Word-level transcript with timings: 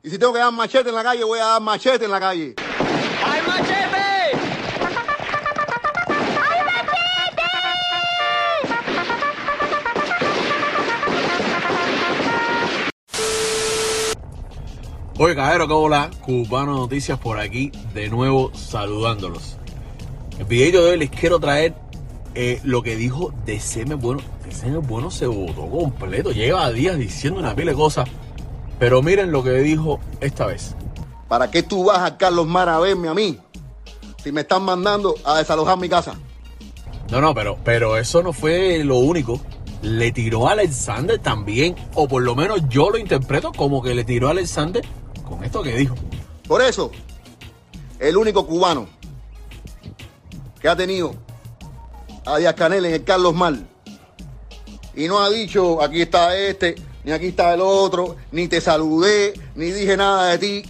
Y 0.00 0.10
si 0.10 0.18
tengo 0.18 0.32
que 0.32 0.38
dar 0.38 0.52
machete 0.52 0.90
en 0.90 0.94
la 0.94 1.02
calle, 1.02 1.24
voy 1.24 1.40
a 1.40 1.46
dar 1.46 1.60
machete 1.60 2.04
en 2.04 2.12
la 2.12 2.20
calle. 2.20 2.54
¡Ay, 3.24 3.42
machete! 3.44 3.88
Oye, 15.18 15.34
cajero, 15.34 15.66
¿qué 15.66 15.74
hola? 15.74 16.10
Cubano 16.24 16.76
Noticias 16.76 17.18
por 17.18 17.40
aquí, 17.40 17.72
de 17.92 18.08
nuevo 18.08 18.52
saludándolos. 18.54 19.58
El 20.38 20.44
video 20.44 20.84
de 20.84 20.90
hoy 20.92 20.98
les 20.98 21.10
quiero 21.10 21.40
traer 21.40 21.74
eh, 22.36 22.60
lo 22.62 22.84
que 22.84 22.94
dijo 22.94 23.34
DCM 23.44 23.98
Bueno. 23.98 24.22
DCM 24.48 24.86
Bueno 24.86 25.10
se 25.10 25.26
votó 25.26 25.68
completo, 25.68 26.30
lleva 26.30 26.70
días 26.70 26.96
diciendo 26.96 27.40
una 27.40 27.56
pila 27.56 27.72
de 27.72 27.76
cosas. 27.76 28.08
Pero 28.78 29.02
miren 29.02 29.32
lo 29.32 29.42
que 29.42 29.52
dijo 29.52 30.00
esta 30.20 30.46
vez. 30.46 30.74
¿Para 31.28 31.50
qué 31.50 31.62
tú 31.62 31.84
vas 31.84 32.00
a 32.00 32.16
Carlos 32.16 32.46
Mar 32.46 32.68
a 32.68 32.78
verme 32.78 33.08
a 33.08 33.14
mí? 33.14 33.38
Si 34.22 34.32
me 34.32 34.42
están 34.42 34.62
mandando 34.62 35.14
a 35.24 35.38
desalojar 35.38 35.78
mi 35.78 35.88
casa. 35.88 36.14
No, 37.10 37.20
no, 37.20 37.34
pero, 37.34 37.58
pero 37.64 37.96
eso 37.96 38.22
no 38.22 38.32
fue 38.32 38.82
lo 38.84 38.98
único. 38.98 39.40
Le 39.82 40.12
tiró 40.12 40.48
a 40.48 40.52
Alexander 40.52 41.18
también, 41.18 41.76
o 41.94 42.08
por 42.08 42.22
lo 42.22 42.34
menos 42.34 42.68
yo 42.68 42.90
lo 42.90 42.98
interpreto 42.98 43.52
como 43.52 43.82
que 43.82 43.94
le 43.94 44.04
tiró 44.04 44.28
a 44.28 44.32
Alexander 44.32 44.84
con 45.26 45.44
esto 45.44 45.62
que 45.62 45.76
dijo. 45.76 45.94
Por 46.46 46.62
eso, 46.62 46.90
el 47.98 48.16
único 48.16 48.46
cubano 48.46 48.88
que 50.60 50.68
ha 50.68 50.76
tenido 50.76 51.14
a 52.24 52.38
Díaz 52.38 52.54
Canel 52.54 52.84
en 52.86 52.94
el 52.94 53.04
Carlos 53.04 53.34
Mar 53.34 53.54
y 54.94 55.06
no 55.06 55.20
ha 55.20 55.30
dicho 55.30 55.80
aquí 55.80 56.02
está 56.02 56.36
este, 56.36 56.74
ni 57.08 57.14
aquí 57.14 57.28
está 57.28 57.54
el 57.54 57.62
otro, 57.62 58.16
ni 58.32 58.48
te 58.48 58.60
saludé, 58.60 59.32
ni 59.54 59.70
dije 59.70 59.96
nada 59.96 60.36
de 60.36 60.38
ti. 60.38 60.62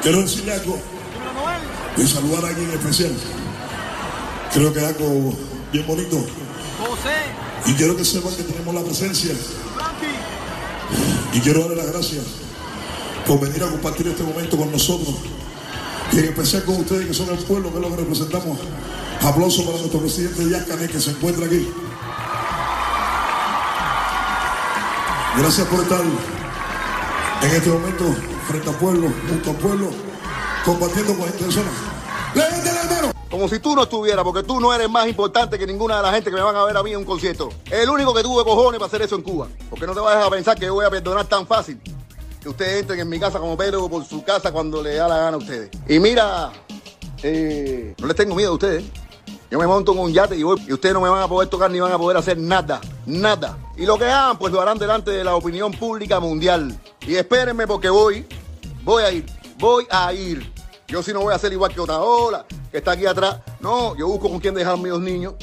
Quiero 0.00 0.22
decirle 0.22 0.54
algo 0.54 0.78
y 1.98 2.06
saludar 2.06 2.46
a 2.46 2.48
alguien 2.48 2.70
especial. 2.70 3.12
Creo 4.54 4.72
que 4.72 4.78
es 4.78 4.86
algo 4.86 5.34
bien 5.70 5.86
bonito. 5.86 6.16
Y 7.66 7.74
quiero 7.74 7.94
que 7.94 8.06
sepan 8.06 8.34
que 8.36 8.42
tenemos 8.42 8.74
la 8.74 8.80
presencia. 8.80 9.34
Y 11.34 11.40
quiero 11.40 11.60
darle 11.60 11.76
las 11.76 11.92
gracias 11.92 12.24
por 13.26 13.38
venir 13.38 13.62
a 13.64 13.66
compartir 13.68 14.08
este 14.08 14.22
momento 14.22 14.56
con 14.56 14.72
nosotros. 14.72 15.14
Y 16.10 16.20
en 16.20 16.24
especial 16.24 16.64
con 16.64 16.76
ustedes 16.76 17.06
que 17.06 17.12
son 17.12 17.28
el 17.28 17.44
pueblo, 17.44 17.70
que 17.70 17.76
es 17.76 17.82
lo 17.82 17.90
que 17.90 17.96
representamos. 17.96 18.58
Aplauso 19.20 19.62
para 19.66 19.76
nuestro 19.76 20.00
presidente 20.00 20.46
Díaz 20.46 20.64
que 20.64 21.00
se 21.00 21.10
encuentra 21.10 21.44
aquí. 21.44 21.68
Gracias 25.38 25.66
por 25.66 25.80
estar 25.80 26.00
en 26.00 27.50
este 27.50 27.70
momento 27.70 28.04
frente 28.46 28.68
al 28.68 28.76
pueblo, 28.76 29.08
junto 29.28 29.50
al 29.50 29.56
pueblo, 29.56 29.90
compartiendo 30.62 31.14
con 31.14 31.24
gente 31.24 31.44
personas. 31.44 31.72
¡Levante 32.34 32.72
la 32.72 32.94
mano! 32.94 33.12
Como 33.30 33.48
si 33.48 33.58
tú 33.58 33.74
no 33.74 33.84
estuvieras, 33.84 34.24
porque 34.24 34.42
tú 34.42 34.60
no 34.60 34.74
eres 34.74 34.90
más 34.90 35.08
importante 35.08 35.58
que 35.58 35.66
ninguna 35.66 35.96
de 35.96 36.02
la 36.02 36.12
gente 36.12 36.28
que 36.28 36.36
me 36.36 36.42
van 36.42 36.54
a 36.54 36.64
ver 36.64 36.76
a 36.76 36.82
mí 36.82 36.92
en 36.92 36.98
un 36.98 37.04
concierto. 37.06 37.48
El 37.70 37.88
único 37.88 38.12
que 38.12 38.22
tuve 38.22 38.44
cojones 38.44 38.78
para 38.78 38.88
hacer 38.88 39.00
eso 39.00 39.16
en 39.16 39.22
Cuba. 39.22 39.48
Porque 39.70 39.86
no 39.86 39.94
te 39.94 40.00
vayas 40.00 40.26
a 40.26 40.30
pensar 40.30 40.58
que 40.58 40.66
yo 40.66 40.74
voy 40.74 40.84
a 40.84 40.90
perdonar 40.90 41.24
tan 41.24 41.46
fácil. 41.46 41.80
Que 42.40 42.50
ustedes 42.50 42.82
entren 42.82 43.00
en 43.00 43.08
mi 43.08 43.18
casa 43.18 43.38
como 43.38 43.56
Pedro 43.56 43.88
por 43.88 44.04
su 44.04 44.22
casa 44.22 44.52
cuando 44.52 44.82
le 44.82 44.96
da 44.96 45.08
la 45.08 45.16
gana 45.16 45.36
a 45.36 45.38
ustedes. 45.38 45.70
Y 45.88 45.98
mira, 45.98 46.52
eh, 47.22 47.94
no 47.98 48.06
les 48.06 48.16
tengo 48.16 48.34
miedo 48.34 48.50
a 48.50 48.54
ustedes. 48.54 48.84
Yo 49.50 49.58
me 49.58 49.66
monto 49.66 49.92
en 49.92 49.98
un 49.98 50.12
yate 50.12 50.36
y 50.36 50.42
voy, 50.42 50.62
y 50.68 50.74
ustedes 50.74 50.94
no 50.94 51.00
me 51.00 51.08
van 51.08 51.22
a 51.22 51.28
poder 51.28 51.48
tocar 51.48 51.70
ni 51.70 51.80
van 51.80 51.92
a 51.92 51.98
poder 51.98 52.18
hacer 52.18 52.36
nada, 52.36 52.82
nada. 53.06 53.56
Y 53.76 53.86
lo 53.86 53.98
que 53.98 54.04
hagan, 54.04 54.38
pues 54.38 54.52
lo 54.52 54.60
harán 54.60 54.78
delante 54.78 55.10
de 55.10 55.24
la 55.24 55.34
opinión 55.34 55.72
pública 55.72 56.20
mundial. 56.20 56.78
Y 57.06 57.14
espérenme 57.16 57.66
porque 57.66 57.88
voy, 57.88 58.26
voy 58.84 59.02
a 59.02 59.10
ir, 59.10 59.26
voy 59.58 59.86
a 59.90 60.12
ir. 60.12 60.52
Yo 60.88 61.02
sí 61.02 61.12
no 61.12 61.20
voy 61.20 61.32
a 61.32 61.36
hacer 61.36 61.52
igual 61.52 61.72
que 61.72 61.80
otra 61.80 61.98
ola, 62.00 62.44
que 62.70 62.78
está 62.78 62.92
aquí 62.92 63.06
atrás. 63.06 63.38
No, 63.60 63.96
yo 63.96 64.06
busco 64.08 64.28
con 64.28 64.38
quién 64.40 64.54
dejar 64.54 64.74
a 64.74 64.76
mis 64.76 64.92
niños. 64.98 65.34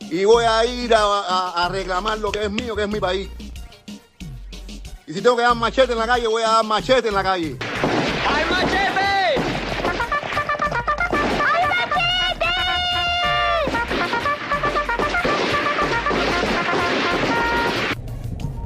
Y 0.00 0.24
voy 0.24 0.44
a 0.44 0.64
ir 0.64 0.94
a, 0.94 1.00
a- 1.02 1.66
a 1.66 1.68
reclamar 1.68 2.18
lo 2.18 2.32
que 2.32 2.44
es 2.44 2.50
mío, 2.50 2.74
que 2.74 2.84
es 2.84 2.88
mi 2.88 2.98
país. 3.00 3.28
Y 5.06 5.12
si 5.12 5.20
tengo 5.20 5.36
que 5.36 5.42
dar 5.42 5.54
machete 5.54 5.92
en 5.92 5.98
la 5.98 6.06
calle, 6.06 6.26
voy 6.26 6.42
a 6.42 6.48
dar 6.48 6.64
machete 6.64 7.08
en 7.08 7.14
la 7.14 7.22
calle. 7.22 7.56
¡Ay, 8.26 8.44
machete! 8.50 8.97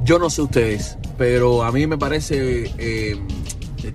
Yo 0.03 0.19
no 0.19 0.29
sé 0.29 0.41
ustedes, 0.41 0.97
pero 1.17 1.63
a 1.63 1.71
mí 1.71 1.87
me 1.87 1.97
parece 1.97 2.69
eh, 2.77 3.17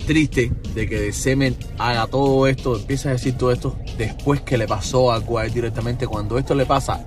triste 0.07 0.51
de 0.73 0.89
que 0.89 1.13
Semen 1.13 1.55
haga 1.77 2.07
todo 2.07 2.47
esto, 2.47 2.77
empiece 2.77 3.09
a 3.09 3.11
decir 3.11 3.37
todo 3.37 3.51
esto 3.51 3.77
después 3.95 4.41
que 4.41 4.57
le 4.57 4.67
pasó 4.67 5.11
a 5.11 5.45
él 5.45 5.53
directamente. 5.53 6.07
Cuando 6.07 6.39
esto 6.39 6.55
le 6.55 6.65
pasa 6.65 7.05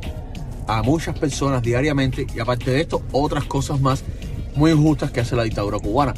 a 0.69 0.83
muchas 0.85 1.19
personas 1.19 1.63
diariamente 1.63 2.29
y 2.33 2.39
aparte 2.39 2.71
de 2.71 2.81
esto, 2.83 3.03
otras 3.11 3.45
cosas 3.45 3.81
más 3.81 4.05
muy 4.55 4.71
injustas 4.71 5.11
que 5.11 5.19
hace 5.19 5.35
la 5.35 5.43
dictadura 5.43 5.81
cubana. 5.81 6.15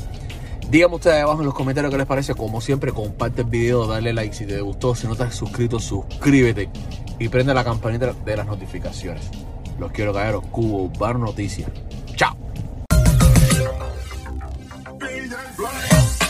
Díganme 0.70 0.96
ustedes 0.96 1.22
abajo 1.22 1.40
en 1.40 1.46
los 1.46 1.54
comentarios 1.54 1.90
qué 1.90 1.96
les 1.96 2.06
parece. 2.06 2.34
Como 2.34 2.60
siempre, 2.60 2.92
comparte 2.92 3.42
el 3.42 3.48
video, 3.48 3.86
dale 3.86 4.12
like 4.12 4.34
si 4.34 4.44
te 4.44 4.60
gustó. 4.60 4.94
Si 4.94 5.06
no 5.06 5.14
estás 5.14 5.34
suscrito, 5.34 5.80
suscríbete 5.80 6.68
y 7.18 7.30
prende 7.30 7.54
la 7.54 7.64
campanita 7.64 8.12
de 8.12 8.36
las 8.36 8.46
notificaciones. 8.46 9.30
Los 9.78 9.90
quiero 9.92 10.12
caer, 10.12 10.36
Cubo 10.50 10.90
Bar 10.98 11.18
Noticias. 11.18 11.70
Blood. 15.56 16.23